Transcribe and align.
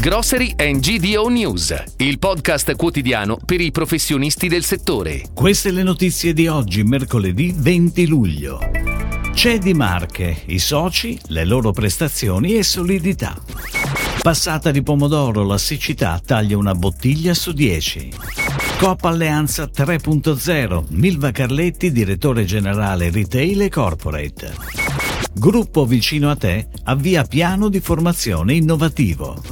Grocery 0.00 0.54
and 0.56 0.78
GDO 0.78 1.26
News, 1.26 1.74
il 1.96 2.20
podcast 2.20 2.76
quotidiano 2.76 3.36
per 3.44 3.60
i 3.60 3.72
professionisti 3.72 4.46
del 4.46 4.62
settore. 4.62 5.24
Queste 5.34 5.72
le 5.72 5.82
notizie 5.82 6.32
di 6.32 6.46
oggi, 6.46 6.84
mercoledì 6.84 7.52
20 7.56 8.06
luglio. 8.06 8.60
C'è 9.32 9.58
di 9.58 9.74
Marche, 9.74 10.42
i 10.46 10.60
soci, 10.60 11.18
le 11.26 11.44
loro 11.44 11.72
prestazioni 11.72 12.54
e 12.54 12.62
solidità. 12.62 13.42
Passata 14.22 14.70
di 14.70 14.84
pomodoro, 14.84 15.42
la 15.42 15.58
siccità 15.58 16.22
taglia 16.24 16.56
una 16.56 16.76
bottiglia 16.76 17.34
su 17.34 17.50
10. 17.50 18.12
Coppa 18.78 19.08
Alleanza 19.08 19.64
3.0, 19.64 20.84
Milva 20.90 21.32
Carletti, 21.32 21.90
direttore 21.90 22.44
generale 22.44 23.10
retail 23.10 23.62
e 23.62 23.68
corporate. 23.68 24.54
Gruppo 25.34 25.84
vicino 25.86 26.30
a 26.30 26.36
te 26.36 26.68
avvia 26.84 27.24
piano 27.24 27.68
di 27.68 27.80
formazione 27.80 28.54
innovativo. 28.54 29.42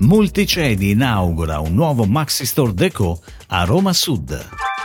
Multicedi 0.00 0.90
inaugura 0.90 1.60
un 1.60 1.74
nuovo 1.74 2.04
Maxi 2.04 2.44
Store 2.44 2.72
Deco 2.74 3.22
a 3.48 3.64
Roma 3.64 3.94
Sud. 3.94 4.75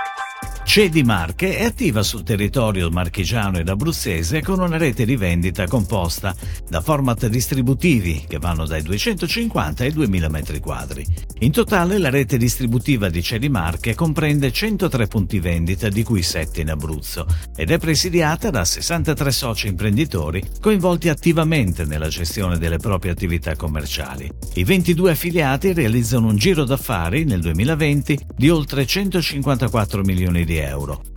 Cedi 0.71 1.03
Marche 1.03 1.57
è 1.57 1.65
attiva 1.65 2.01
sul 2.01 2.23
territorio 2.23 2.89
marchigiano 2.89 3.59
ed 3.59 3.67
abruzzese 3.67 4.41
con 4.41 4.61
una 4.61 4.77
rete 4.77 5.03
di 5.03 5.17
vendita 5.17 5.67
composta 5.67 6.33
da 6.69 6.79
format 6.79 7.27
distributivi 7.27 8.23
che 8.25 8.37
vanno 8.37 8.65
dai 8.65 8.81
250 8.81 9.83
ai 9.83 9.91
2000 9.91 10.27
m2. 10.29 11.05
In 11.39 11.51
totale 11.51 11.97
la 11.97 12.09
rete 12.09 12.37
distributiva 12.37 13.09
di 13.09 13.21
Cedi 13.21 13.49
Marche 13.49 13.95
comprende 13.95 14.49
103 14.53 15.07
punti 15.07 15.41
vendita 15.41 15.89
di 15.89 16.03
cui 16.03 16.23
7 16.23 16.61
in 16.61 16.69
Abruzzo 16.69 17.25
ed 17.53 17.69
è 17.69 17.77
presidiata 17.77 18.49
da 18.49 18.63
63 18.63 19.29
soci 19.29 19.67
imprenditori 19.67 20.41
coinvolti 20.61 21.09
attivamente 21.09 21.83
nella 21.83 22.07
gestione 22.07 22.57
delle 22.57 22.77
proprie 22.77 23.11
attività 23.11 23.57
commerciali. 23.57 24.31
I 24.53 24.63
22 24.63 25.11
affiliati 25.11 25.73
realizzano 25.73 26.27
un 26.27 26.37
giro 26.37 26.63
d'affari 26.63 27.25
nel 27.25 27.41
2020 27.41 28.19
di 28.37 28.49
oltre 28.49 28.85
154 28.85 30.01
milioni 30.03 30.45
di 30.45 30.59
euro, 30.59 30.60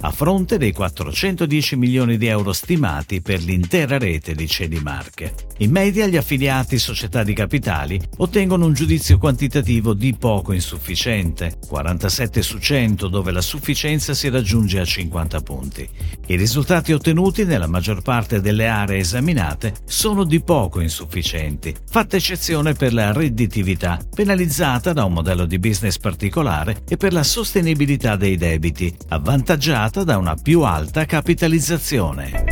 a 0.01 0.11
fronte 0.11 0.59
dei 0.59 0.73
410 0.73 1.77
milioni 1.77 2.17
di 2.17 2.27
euro 2.27 2.53
stimati 2.53 3.21
per 3.21 3.43
l'intera 3.43 3.99
rete 3.99 4.35
di 4.35 4.47
Cedi 4.47 4.79
Marche. 4.81 5.35
In 5.59 5.71
media 5.71 6.07
gli 6.07 6.17
affiliati 6.17 6.79
società 6.79 7.23
di 7.23 7.33
capitali 7.33 8.01
ottengono 8.19 8.67
un 8.67 8.73
giudizio 8.73 9.19
quantitativo 9.19 9.95
di 9.95 10.15
poco 10.19 10.53
insufficiente, 10.53 11.59
47 11.67 12.43
su 12.43 12.59
100 12.59 13.09
dove 13.09 13.33
la 13.33 13.41
sufficienza 13.41 14.15
si 14.15 14.29
raggiunge 14.29 14.81
a 14.81 14.85
50 14.85 15.41
punti. 15.41 15.89
I 16.27 16.37
risultati 16.37 16.93
ottenuti 16.93 17.45
nella 17.45 17.67
maggior 17.67 18.03
parte 18.03 18.41
delle 18.41 18.67
aree 18.67 18.99
esaminate 18.99 19.75
sono 19.85 20.25
di 20.25 20.43
poco 20.43 20.81
insufficienti, 20.81 21.75
fatta 21.89 22.17
eccezione 22.17 22.73
per 22.75 22.93
la 22.93 23.13
redditività, 23.13 23.99
penalizzata 24.15 24.93
da 24.93 25.05
un 25.05 25.13
modello 25.13 25.45
di 25.47 25.59
business 25.59 25.99
particolare 25.99 26.83
e 26.89 26.97
per 26.97 27.13
la 27.13 27.23
sostenibilità 27.23 28.17
dei 28.17 28.37
debiti, 28.37 28.95
avvantaggiata 29.35 30.05
da 30.05 30.17
una 30.17 30.37
più 30.41 30.61
alta 30.61 31.05
capitalizzazione. 31.07 32.45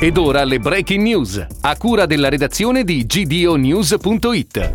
Ed 0.00 0.16
ora 0.16 0.42
le 0.42 0.58
breaking 0.58 1.00
news, 1.00 1.46
a 1.60 1.76
cura 1.76 2.06
della 2.06 2.28
redazione 2.28 2.82
di 2.82 3.06
gdonews.it. 3.06 4.70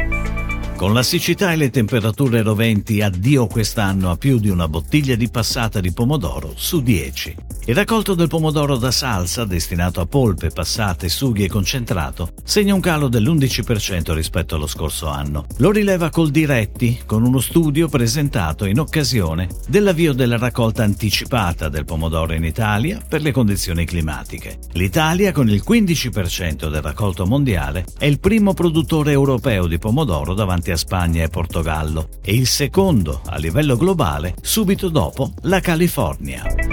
Con 0.77 0.93
la 0.93 1.03
siccità 1.03 1.51
e 1.51 1.57
le 1.57 1.69
temperature 1.69 2.41
roventi, 2.41 3.01
addio 3.01 3.47
quest'anno 3.47 4.09
a 4.09 4.15
più 4.15 4.39
di 4.39 4.47
una 4.47 4.69
bottiglia 4.69 5.15
di 5.15 5.29
passata 5.29 5.81
di 5.81 5.91
pomodoro 5.91 6.53
su 6.55 6.81
10. 6.81 7.48
Il 7.69 7.75
raccolto 7.75 8.15
del 8.15 8.27
pomodoro 8.27 8.77
da 8.77 8.89
salsa, 8.89 9.45
destinato 9.45 10.01
a 10.01 10.07
polpe, 10.07 10.49
passate, 10.49 11.07
sughi 11.07 11.43
e 11.43 11.49
concentrato, 11.49 12.31
segna 12.43 12.73
un 12.73 12.79
calo 12.79 13.09
dell'11% 13.09 14.11
rispetto 14.15 14.55
allo 14.55 14.65
scorso 14.65 15.07
anno. 15.07 15.45
Lo 15.57 15.69
rileva 15.69 16.09
col 16.09 16.31
diretti, 16.31 16.99
con 17.05 17.23
uno 17.23 17.39
studio 17.39 17.87
presentato 17.87 18.65
in 18.65 18.79
occasione 18.79 19.49
dell'avvio 19.67 20.13
della 20.13 20.39
raccolta 20.39 20.81
anticipata 20.81 21.69
del 21.69 21.85
pomodoro 21.85 22.33
in 22.33 22.43
Italia 22.43 22.99
per 23.07 23.21
le 23.21 23.31
condizioni 23.31 23.85
climatiche. 23.85 24.57
L'Italia, 24.71 25.31
con 25.31 25.47
il 25.47 25.61
15% 25.63 26.71
del 26.71 26.81
raccolto 26.81 27.27
mondiale, 27.27 27.85
è 27.99 28.05
il 28.05 28.19
primo 28.19 28.55
produttore 28.55 29.11
europeo 29.11 29.67
di 29.67 29.77
pomodoro 29.77 30.33
davanti 30.33 30.71
a 30.71 30.75
Spagna 30.75 31.21
e 31.23 31.29
Portogallo 31.29 32.09
e 32.23 32.33
il 32.33 32.47
secondo 32.47 33.21
a 33.27 33.37
livello 33.37 33.77
globale 33.77 34.33
subito 34.41 34.89
dopo 34.89 35.33
la 35.41 35.59
California. 35.59 36.68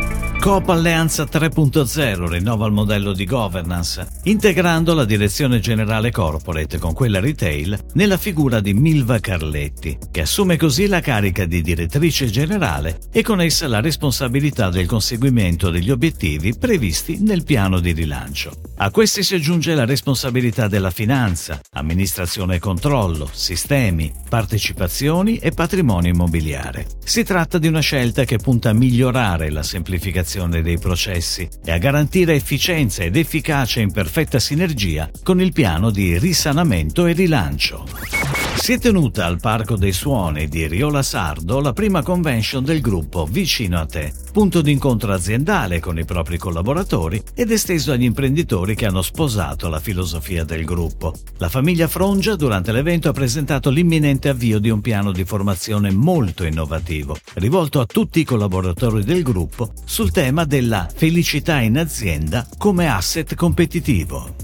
Coop 0.46 0.68
Alleanza 0.68 1.24
3.0 1.24 2.28
rinnova 2.28 2.66
il 2.66 2.72
modello 2.72 3.12
di 3.12 3.24
governance, 3.24 4.06
integrando 4.22 4.94
la 4.94 5.04
direzione 5.04 5.58
generale 5.58 6.12
corporate 6.12 6.78
con 6.78 6.92
quella 6.92 7.18
retail 7.18 7.76
nella 7.94 8.16
figura 8.16 8.60
di 8.60 8.72
Milva 8.72 9.18
Carletti, 9.18 9.98
che 10.08 10.20
assume 10.20 10.56
così 10.56 10.86
la 10.86 11.00
carica 11.00 11.46
di 11.46 11.62
direttrice 11.62 12.26
generale 12.26 13.00
e 13.10 13.24
con 13.24 13.40
essa 13.40 13.66
la 13.66 13.80
responsabilità 13.80 14.70
del 14.70 14.86
conseguimento 14.86 15.70
degli 15.70 15.90
obiettivi 15.90 16.56
previsti 16.56 17.18
nel 17.20 17.42
piano 17.42 17.80
di 17.80 17.90
rilancio. 17.90 18.52
A 18.76 18.92
questi 18.92 19.24
si 19.24 19.34
aggiunge 19.34 19.74
la 19.74 19.84
responsabilità 19.84 20.68
della 20.68 20.90
finanza, 20.90 21.60
amministrazione 21.72 22.56
e 22.56 22.58
controllo, 22.60 23.28
sistemi, 23.32 24.12
partecipazioni 24.28 25.38
e 25.38 25.50
patrimonio 25.50 26.12
immobiliare. 26.12 26.86
Si 27.02 27.24
tratta 27.24 27.58
di 27.58 27.66
una 27.66 27.80
scelta 27.80 28.22
che 28.22 28.36
punta 28.36 28.70
a 28.70 28.74
migliorare 28.74 29.50
la 29.50 29.64
semplificazione 29.64 30.34
automazione 30.36 30.62
dei 30.62 30.78
processi 30.78 31.48
e 31.64 31.72
a 31.72 31.78
garantire 31.78 32.34
efficienza 32.34 33.02
ed 33.02 33.16
efficacia 33.16 33.80
in 33.80 33.90
perfetta 33.90 34.38
sinergia 34.38 35.10
con 35.22 35.40
il 35.40 35.52
piano 35.52 35.90
di 35.90 36.18
risanamento 36.18 37.06
e 37.06 37.12
rilancio. 37.12 38.35
Si 38.58 38.72
è 38.72 38.78
tenuta 38.78 39.26
al 39.26 39.38
Parco 39.38 39.76
dei 39.76 39.92
Suoni 39.92 40.48
di 40.48 40.66
Riola 40.66 41.02
Sardo 41.02 41.60
la 41.60 41.72
prima 41.72 42.02
convention 42.02 42.64
del 42.64 42.80
gruppo 42.80 43.24
Vicino 43.24 43.78
a 43.78 43.86
te, 43.86 44.12
punto 44.32 44.60
d'incontro 44.60 45.12
aziendale 45.12 45.78
con 45.78 45.98
i 45.98 46.04
propri 46.04 46.36
collaboratori 46.36 47.22
ed 47.34 47.52
esteso 47.52 47.92
agli 47.92 48.02
imprenditori 48.02 48.74
che 48.74 48.86
hanno 48.86 49.02
sposato 49.02 49.68
la 49.68 49.78
filosofia 49.78 50.44
del 50.44 50.64
gruppo. 50.64 51.14
La 51.36 51.48
famiglia 51.48 51.86
Frongia 51.86 52.34
durante 52.34 52.72
l'evento 52.72 53.08
ha 53.08 53.12
presentato 53.12 53.70
l'imminente 53.70 54.30
avvio 54.30 54.58
di 54.58 54.70
un 54.70 54.80
piano 54.80 55.12
di 55.12 55.24
formazione 55.24 55.92
molto 55.92 56.44
innovativo, 56.44 57.16
rivolto 57.34 57.78
a 57.78 57.86
tutti 57.86 58.20
i 58.20 58.24
collaboratori 58.24 59.04
del 59.04 59.22
gruppo 59.22 59.70
sul 59.84 60.10
tema 60.10 60.44
della 60.44 60.88
felicità 60.92 61.60
in 61.60 61.78
azienda 61.78 62.44
come 62.58 62.88
asset 62.88 63.34
competitivo. 63.36 64.34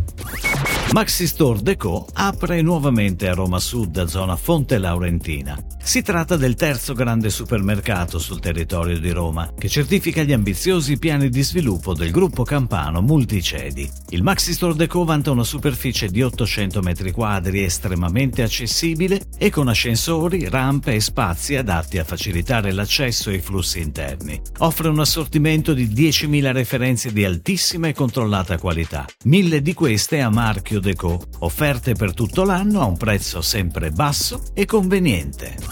Maxi 0.92 1.24
Store 1.24 1.58
Deco 1.62 2.06
apre 2.12 2.60
nuovamente 2.60 3.26
a 3.26 3.32
Roma 3.32 3.58
Sud, 3.58 4.04
zona 4.04 4.36
Fonte 4.36 4.76
Laurentina. 4.76 5.58
Si 5.84 6.00
tratta 6.00 6.36
del 6.36 6.54
terzo 6.54 6.94
grande 6.94 7.28
supermercato 7.28 8.20
sul 8.20 8.38
territorio 8.38 9.00
di 9.00 9.10
Roma, 9.10 9.52
che 9.58 9.68
certifica 9.68 10.22
gli 10.22 10.32
ambiziosi 10.32 10.96
piani 10.96 11.28
di 11.28 11.42
sviluppo 11.42 11.92
del 11.92 12.12
gruppo 12.12 12.44
campano 12.44 13.02
Multicedi. 13.02 13.90
Il 14.10 14.22
Maxi 14.22 14.52
Store 14.54 14.74
Deco 14.74 15.04
vanta 15.04 15.32
una 15.32 15.42
superficie 15.42 16.08
di 16.08 16.22
800 16.22 16.80
m2 16.80 17.56
estremamente 17.56 18.42
accessibile 18.42 19.22
e 19.36 19.50
con 19.50 19.66
ascensori, 19.66 20.48
rampe 20.48 20.94
e 20.94 21.00
spazi 21.00 21.56
adatti 21.56 21.98
a 21.98 22.04
facilitare 22.04 22.72
l'accesso 22.72 23.30
ai 23.30 23.40
flussi 23.40 23.80
interni. 23.80 24.40
Offre 24.58 24.88
un 24.88 25.00
assortimento 25.00 25.74
di 25.74 25.88
10.000 25.88 26.52
referenze 26.52 27.12
di 27.12 27.24
altissima 27.24 27.88
e 27.88 27.92
controllata 27.92 28.56
qualità, 28.56 29.04
mille 29.24 29.60
di 29.60 29.74
queste 29.74 30.20
a 30.20 30.30
marchio 30.30 30.78
Deco, 30.78 31.20
offerte 31.40 31.94
per 31.94 32.14
tutto 32.14 32.44
l'anno 32.44 32.80
a 32.80 32.86
un 32.86 32.96
prezzo 32.96 33.42
sempre 33.42 33.90
basso 33.90 34.42
e 34.54 34.64
conveniente. 34.64 35.71